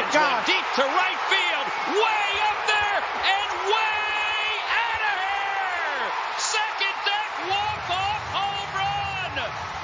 [0.00, 0.46] my God.
[0.46, 1.66] Deep to right field.
[1.92, 6.08] Way up there and way out of here.
[6.38, 9.34] Second deck walk-off home run.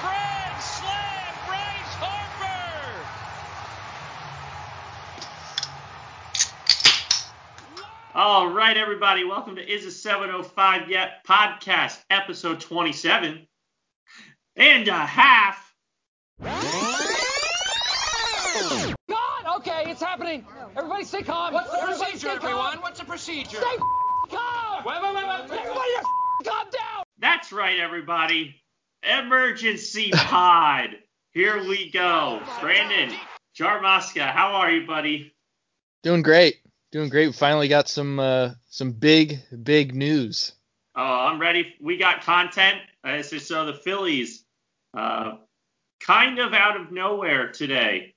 [0.00, 3.04] Grand slam, Bryce Harper.
[8.14, 13.46] All right, everybody, welcome to Is a 705 Yet podcast, episode 27
[14.56, 15.65] and a half.
[19.96, 20.44] It's happening.
[20.76, 21.54] Everybody stay calm.
[21.54, 22.50] What's the Everybody procedure, stay calm.
[22.50, 22.78] everyone?
[22.82, 23.56] What's the procedure?
[23.56, 23.76] Stay
[24.28, 24.84] calm.
[24.84, 25.58] Wait, wait, wait, wait.
[25.58, 26.08] Everybody just
[26.44, 27.04] calm down.
[27.18, 28.56] That's right, everybody.
[29.02, 30.90] Emergency pod.
[31.32, 32.42] Here we go.
[32.60, 33.16] Brandon,
[33.58, 35.34] Jarmoska, how are you, buddy?
[36.02, 36.56] Doing great.
[36.92, 37.28] Doing great.
[37.28, 40.52] We finally got some uh, some big big news.
[40.94, 41.74] Oh, I'm ready.
[41.80, 42.80] We got content.
[43.02, 44.44] Uh, so, so the Phillies,
[44.94, 45.36] uh,
[46.00, 48.14] kind of out of nowhere today.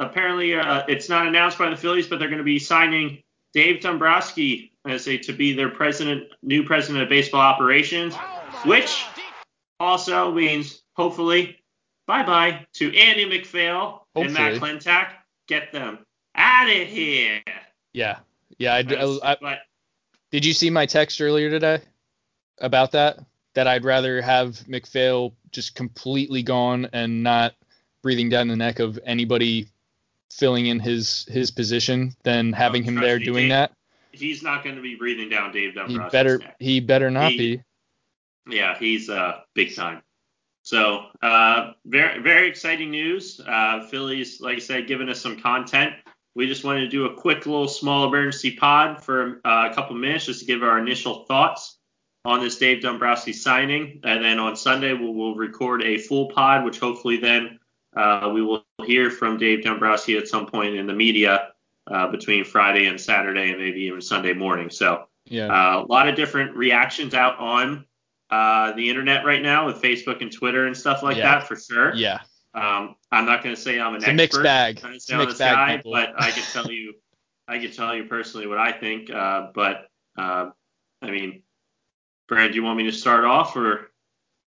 [0.00, 3.22] Apparently, uh, it's not announced by the Phillies, but they're going to be signing
[3.52, 8.16] Dave Dombrowski as a to be their president, new president of baseball operations,
[8.64, 9.04] which
[9.78, 11.58] also means hopefully
[12.06, 14.78] bye bye to Andy MacPhail and Matt Hopefully.
[14.78, 15.12] Klentak.
[15.48, 15.98] Get them
[16.34, 17.42] out of here.
[17.92, 18.18] Yeah.
[18.58, 18.74] Yeah.
[18.74, 19.58] I, I- I- but
[20.30, 21.80] did you see my text earlier today
[22.58, 23.18] about that?
[23.54, 27.54] That I'd rather have MacPhail just completely gone and not
[28.02, 29.66] breathing down the neck of anybody
[30.40, 33.50] filling in his his position than having him there me, doing Dave.
[33.50, 33.72] that.
[34.10, 36.56] he's not going to be breathing down Dave He better neck.
[36.58, 37.62] he better not He- be.
[38.48, 40.02] Yeah, he's uh big time.
[40.62, 43.40] So uh, very very exciting news.
[43.46, 45.94] Uh, Phillies, like I said, giving us some content.
[46.34, 49.94] We just wanted to do a quick little small emergency pod for uh, a couple
[49.96, 51.76] minutes just to give our initial thoughts
[52.24, 56.64] on this Dave Dombrowski signing, and then on Sunday we'll, we'll record a full pod,
[56.64, 57.58] which hopefully then
[57.96, 61.48] uh, we will hear from Dave Dombrowski at some point in the media
[61.90, 64.70] uh, between Friday and Saturday, and maybe even Sunday morning.
[64.70, 65.06] So.
[65.26, 65.46] Yeah.
[65.46, 67.84] Uh, a lot of different reactions out on
[68.30, 71.38] uh, the internet right now with Facebook and Twitter and stuff like Yeah.
[71.38, 71.94] that for sure.
[71.94, 72.20] yeah.
[72.52, 74.80] Um, I'm not going to say I'm an It's a expert mixed bag.
[74.82, 75.92] It's a mixed guy, bag, people.
[75.92, 76.94] but I can tell you,
[77.46, 79.08] I can tell you personally what I think.
[79.10, 79.88] Uh, but
[80.18, 80.50] uh,
[81.00, 81.42] I mean,
[82.26, 83.89] Brad, do you want me to start off or?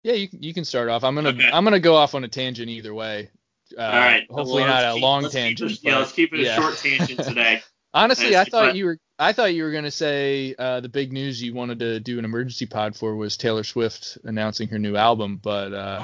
[0.08, 1.04] Yeah, you can- you can start off.
[1.04, 1.50] I'm gonna Okay.
[1.52, 3.28] I'm gonna go off on a tangent either way.
[3.76, 4.26] Uh, All right.
[4.30, 5.70] Hopefully well, not let's a keep- long let's keep tangent.
[5.72, 7.62] it- yeah, but- let's keep it a short tangent today.
[7.94, 11.12] Honestly, I thought but- you were I thought you were gonna say uh, the big
[11.12, 14.96] news you wanted to do an emergency pod for was Taylor Swift announcing her new
[14.96, 16.02] album, but uh,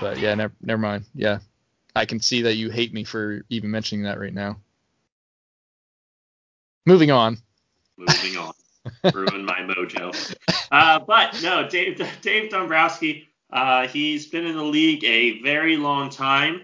[0.00, 1.04] but yeah, never, never mind.
[1.14, 1.38] Yeah,
[1.94, 4.56] I can see that you hate me for even mentioning that right now.
[6.86, 7.38] Moving on.
[7.96, 8.52] Moving on.
[9.14, 10.34] Ruined my mojo.
[10.70, 16.10] Uh, but no, Dave Dave Dombrowski, uh, he's been in the league a very long
[16.10, 16.62] time.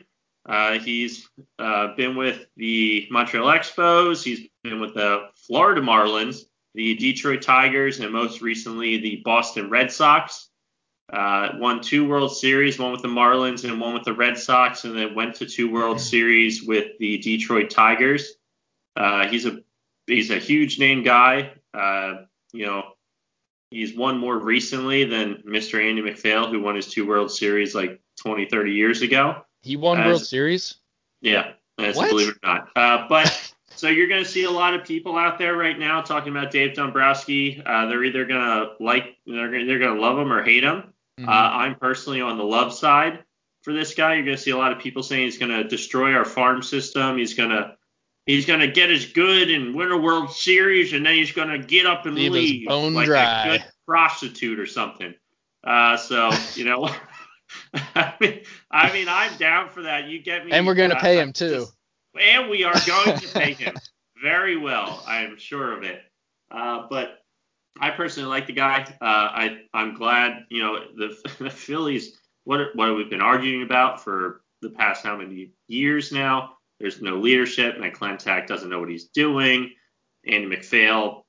[0.49, 1.29] Uh, he's
[1.59, 4.23] uh, been with the Montreal Expos.
[4.23, 9.93] He's been with the Florida Marlins, the Detroit Tigers, and most recently the Boston Red
[9.93, 10.49] Sox.
[11.13, 14.85] Uh, won two World Series, one with the Marlins and one with the Red Sox,
[14.85, 18.35] and then went to two World Series with the Detroit Tigers.
[18.97, 19.61] Uh, he's a
[20.07, 21.53] he's a huge name guy.
[21.75, 22.93] Uh, you know,
[23.71, 25.83] he's won more recently than Mr.
[25.83, 29.43] Andy MacPhail, who won his two World Series like 20, 30 years ago.
[29.63, 30.75] He won As- World Series.
[31.21, 32.71] Yeah, as believe it or not.
[32.77, 36.01] Uh, but so you're going to see a lot of people out there right now
[36.01, 37.63] talking about Dave Dombrowski.
[37.65, 40.93] Uh, they're either going to like, they're going they're to love him or hate him.
[41.19, 41.29] Mhm.
[41.29, 43.25] Uh, I'm personally on the love side
[43.63, 44.15] for this guy.
[44.15, 46.63] You're going to see a lot of people saying he's going to destroy our farm
[46.63, 47.19] system.
[47.19, 47.77] He's going to
[48.29, 51.49] he's going to get us good and win a World Series, and then he's going
[51.49, 53.47] to get up and Leave leave bone like dry.
[53.47, 55.13] a good prostitute or something.
[55.65, 56.89] Uh, so you know,
[57.75, 58.41] I mean,
[58.71, 60.07] I mean, I'm down for that.
[60.07, 60.53] You get me.
[60.53, 61.51] And we're gonna uh, pay him, too.
[61.51, 61.73] just-
[62.21, 63.75] and we are going to pay him
[64.23, 65.05] very well.
[65.07, 66.01] I am sure of it.
[66.51, 67.19] Uh, but
[67.79, 68.83] I personally like the guy.
[69.01, 72.19] Uh, I I'm glad you know the, the Phillies.
[72.45, 76.58] What what have we've been arguing about for the past how many years now?
[76.81, 77.79] There's no leadership.
[77.79, 79.73] Matt Klentak doesn't know what he's doing.
[80.27, 81.27] Andy MacPhail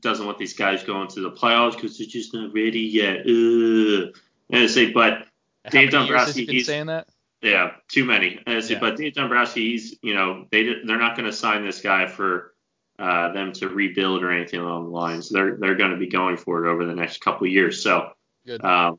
[0.00, 3.20] doesn't want these guys going to the playoffs because they're just not ready yet.
[3.20, 4.14] Ugh.
[4.50, 5.26] And I say, but
[5.64, 7.08] How Dave many years has Dombrowski, he's- saying that?
[7.42, 8.40] yeah, too many.
[8.46, 8.80] And I say, Yeah.
[8.80, 12.54] But Dave Dombrowski, he's you know they they're not going to sign this guy for
[12.98, 15.28] uh, them to rebuild or anything along the lines.
[15.28, 17.82] They're they're going to be going for it over the next couple of years.
[17.82, 18.10] So
[18.46, 18.64] Good.
[18.64, 18.98] um,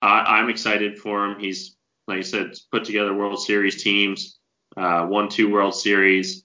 [0.00, 1.38] I, I'm excited for him.
[1.40, 1.76] He's
[2.06, 4.37] like I said, put together World Series teams,
[4.78, 6.44] uh, won two World Series.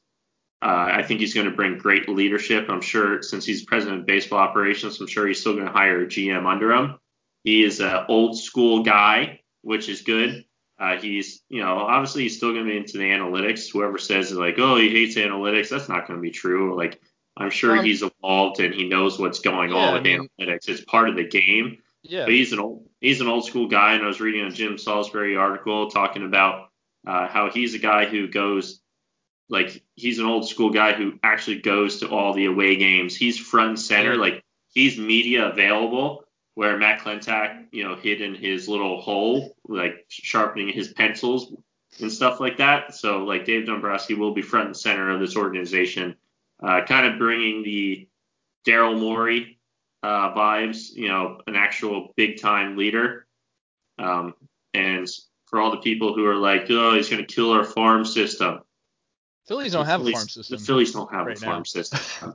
[0.62, 2.68] Uh, I think he's going to bring great leadership.
[2.70, 6.04] I'm sure since he's president of baseball operations, I'm sure he's still going to hire
[6.04, 7.00] a GM under him.
[7.44, 10.46] He is an old school guy, which is good.
[10.80, 13.72] Uh, he's, you know, obviously he's still going to be into the analytics.
[13.72, 16.78] Whoever says like, oh, he hates analytics, that's not going to be true.
[16.78, 17.02] Like,
[17.36, 20.30] I'm sure Well, he's evolved and he knows what's going Yeah, on I with mean-
[20.40, 20.70] analytics.
[20.70, 21.80] It's part of the game.
[22.04, 22.26] Yeah.
[22.26, 24.78] But he's an old he's an old school guy, and I was reading a Jim
[24.78, 26.70] Salisbury article talking about
[27.06, 28.80] uh, how he's a guy who goes
[29.50, 33.16] like he's an old school guy who actually goes to all the away games.
[33.16, 36.26] He's front and center, like he's media available.
[36.56, 41.52] Where Matt Klentak, you know, hid in his little hole, like sharpening his pencils
[42.00, 42.94] and stuff like that.
[42.94, 46.16] So like Dave Dombrowski will be front and center of this organization,
[46.62, 48.08] uh, kind of bringing the
[48.68, 49.58] Daryl Morey
[50.04, 53.26] uh, vibes, you know, an actual big time leader.
[53.98, 54.36] Um,
[54.74, 55.08] and
[55.54, 58.62] for all the people who are like, oh, he's going to kill our farm system.
[59.48, 60.58] Phillies don't The have a Phillies- farm system.
[60.58, 61.64] The Phillies don't have right a farm now.
[61.64, 62.32] system uh,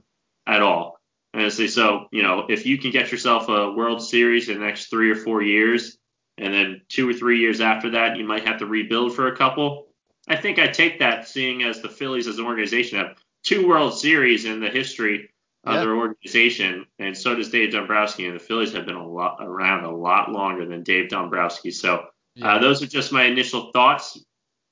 [0.47, 1.01] at all.
[1.35, 4.65] And say, so, you know, if you can get yourself a World Series in the
[4.65, 5.99] next three or four years,
[6.37, 9.37] and then two or three years after that, you might have to rebuild for a
[9.37, 9.89] couple.
[10.29, 13.99] I think I take that, seeing as the Phillies as an organization have two World
[13.99, 15.31] Series in the history
[15.65, 15.81] of Yeah.
[15.81, 19.83] their organization, and so does Dave Dombrowski, and the Phillies have been a lot around
[19.85, 21.73] a lot longer than Dave Dombrowski.
[21.73, 22.07] So
[22.39, 22.55] Yeah.
[22.55, 24.19] uh, those are just my initial thoughts.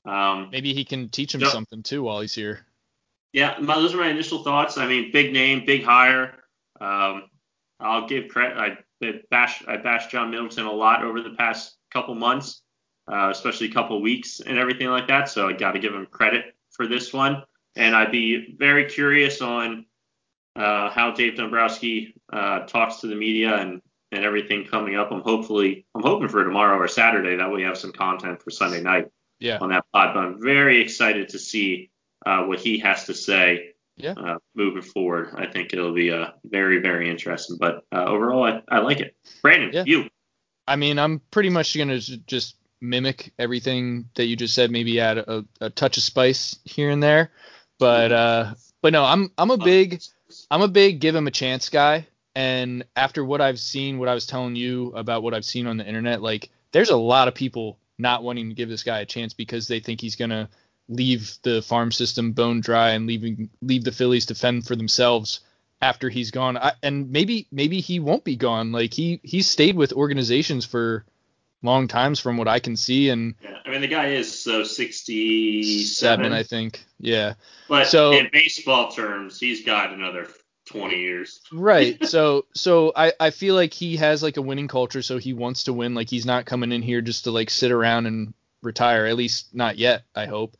[0.05, 1.49] Um, Maybe he can teach him No.
[1.49, 2.65] something too while he's here.
[3.33, 4.77] yeah, my, those are my initial thoughts.
[4.77, 6.43] I mean, big name, big hire.
[6.79, 7.29] Um,
[7.79, 8.57] I'll give credit.
[8.57, 12.61] I I bash I bashed John Middleton a lot over the past couple months,
[13.11, 15.29] uh, especially a couple weeks and everything like that.
[15.29, 17.43] So I got to give him credit for this one.
[17.75, 19.85] And I'd be very curious on
[20.55, 23.81] uh, how Dave Dombrowski uh, talks to the media and
[24.17, 25.11] and everything coming up.
[25.11, 28.81] I'm hopefully I'm hoping for tomorrow or Saturday that we have some content for Sunday
[28.81, 29.07] night
[29.39, 29.59] Yeah.
[29.61, 30.13] on that pod.
[30.13, 31.91] But I'm very excited to see
[32.25, 34.13] uh, what he has to say Yeah.
[34.17, 35.33] uh, moving forward.
[35.37, 37.57] I think it'll be uh, very, very interesting.
[37.59, 39.15] But uh, overall, I, I like it.
[39.41, 39.83] Brandon, Yeah.
[39.85, 40.09] you.
[40.67, 44.69] I mean, I'm pretty much gonna just mimic everything that you just said.
[44.71, 47.31] Maybe add a, a touch of spice here and there,
[47.79, 50.01] but uh, but no, I'm I'm a big
[50.51, 52.05] I'm a big give him a chance guy.
[52.37, 55.77] And after what I've seen, what I was telling you about what I've seen on
[55.77, 59.07] the internet, like there's a lot of people not wanting to give this guy a
[59.07, 60.47] chance because they think he's gonna
[60.87, 65.39] leave the farm system bone dry and leaving leave the Phillies to fend for themselves
[65.81, 66.57] after he's gone.
[66.57, 68.71] I, and maybe maybe he won't be gone.
[68.71, 71.05] Like he he's stayed with organizations for
[71.63, 74.63] long times from what I can see and Yeah, I mean, the guy is so
[74.63, 75.85] 67.
[75.87, 76.85] seven I think.
[76.99, 77.33] Yeah.
[77.67, 80.27] But So- in baseball terms, he's got another
[80.67, 81.41] 20 years.
[81.51, 81.97] Right.
[82.07, 85.63] So so I I feel like he has like a winning culture so he wants
[85.63, 89.05] to win like he's not coming in here just to like sit around and retire
[89.05, 90.57] at least not yet I hope.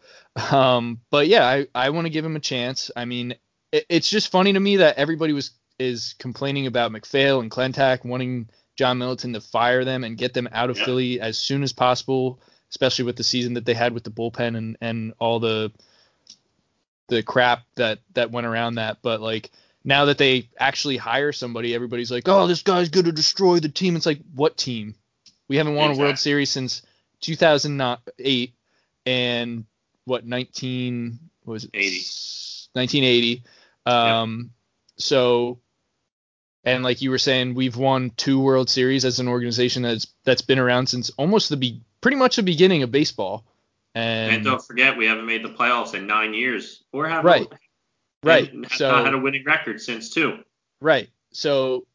[0.52, 2.92] Um but yeah, I I want to give him a chance.
[2.96, 3.36] I mean
[3.72, 8.04] it, it's just funny to me that everybody was is complaining about MacPhail and Klentak
[8.04, 10.86] wanting John Middleton to fire them and get them out of Yeah.
[10.86, 12.40] Philly as soon as possible,
[12.70, 15.72] especially with the season that they had with the bullpen and and all the
[17.08, 18.98] the crap that that went around that.
[19.02, 19.52] But like
[19.88, 23.70] now that they actually hire somebody, everybody's like, oh, this guy's going to destroy the
[23.70, 23.96] team.
[23.96, 24.96] It's like, what team?
[25.48, 26.82] We haven't won a World Series since
[27.22, 28.54] 2008
[29.06, 29.66] and
[30.04, 31.96] what 19 what was it 80.
[32.74, 33.44] 1980.
[33.86, 34.52] Um,
[34.98, 35.60] so
[36.66, 40.42] and like you were saying, we've won two World Series as an organization that's that's
[40.42, 43.46] been around since almost the be pretty much the beginning of baseball.
[43.96, 46.84] And, And don't forget, we haven't made the playoffs in nine years.
[46.92, 47.48] Or have Right.
[48.24, 50.40] Right, and so not had a winning record since, too.
[50.82, 51.10] Right.
[51.32, 51.86] So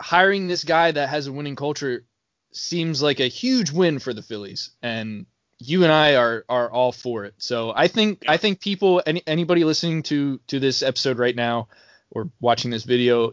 [0.00, 2.04] hiring this guy that has a winning culture
[2.52, 5.26] seems like a huge win for the Phillies, and
[5.58, 7.34] you and I are are all for it.
[7.38, 8.24] So I think.
[8.28, 11.68] I think people any, anybody listening to to this episode right now
[12.10, 13.32] or watching this video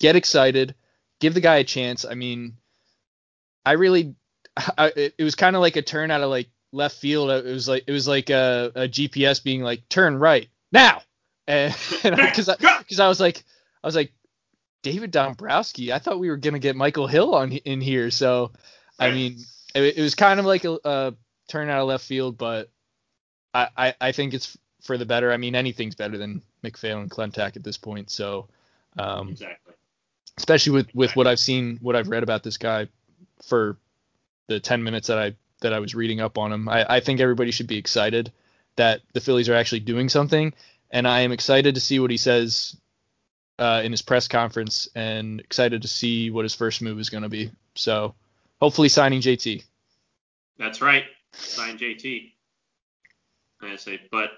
[0.00, 0.74] get excited,
[1.20, 2.04] give the guy a chance.
[2.04, 2.56] I mean,
[3.64, 4.14] I really
[4.76, 7.30] I, it, it was kind of like a turn out of like left field.
[7.30, 11.02] It was like it was like a, a GPS being like turn right now,
[11.46, 13.44] and because because I was like
[13.82, 14.12] I was like
[14.82, 15.92] David Dombrowski.
[15.92, 18.10] I thought we were gonna get Michael Hill on in here.
[18.10, 18.52] So
[18.98, 19.38] I mean,
[19.74, 21.14] it, it was kind of like a, a
[21.48, 22.70] turn out of left field, but
[23.54, 25.32] I, I I think it's for the better.
[25.32, 28.10] I mean, anything's better than MacPhail and Klentak at this point.
[28.10, 28.48] So
[28.98, 29.74] um, Exactly.
[30.36, 32.88] especially with with what I've seen, what I've read about this guy
[33.44, 33.76] for
[34.48, 36.68] the 10 minutes that I that I was reading up on him.
[36.68, 38.32] I, I think everybody should be excited
[38.76, 40.52] that the Phillies are actually doing something,
[40.92, 42.76] and I am excited to see what he says
[43.58, 47.22] uh, in his press conference, and excited to see what his first move is going
[47.24, 47.50] to be.
[47.74, 48.14] So
[48.60, 49.64] hopefully signing JT.
[50.58, 51.04] That's right.
[51.32, 52.32] Sign JT.
[53.62, 54.30] I say, but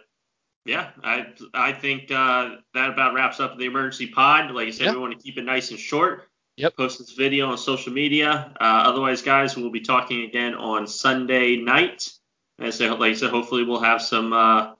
[0.66, 4.50] yeah, I I think uh, that about wraps up the emergency pod.
[4.50, 4.92] Like I said, Yeah.
[4.92, 6.28] we want to keep it nice and short.
[6.56, 6.76] Yep.
[6.76, 8.52] Post this video on social media.
[8.60, 12.12] Uh, otherwise, guys, we'll be talking again on Sunday night
[12.60, 14.74] And so, like I said, hopefully we'll have some uh,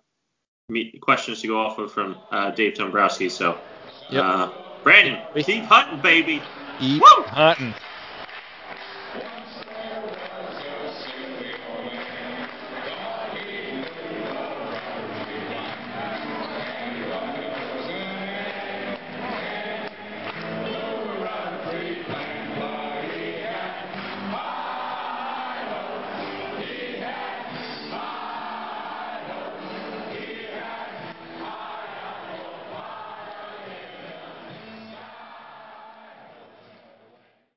[1.00, 3.28] questions to go off of from uh, Dave Dombrowski.
[3.28, 3.60] So,
[4.08, 4.24] Yep.
[4.24, 4.50] uh,
[4.82, 6.50] Brandon, keep hunting, baby.
[6.78, 7.26] Keep Woo!
[7.26, 7.76] hunting.